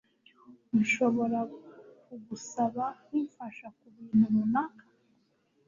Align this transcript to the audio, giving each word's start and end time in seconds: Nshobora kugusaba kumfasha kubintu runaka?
Nshobora 0.79 1.39
kugusaba 2.05 2.83
kumfasha 3.03 3.67
kubintu 3.77 4.23
runaka? 4.33 4.85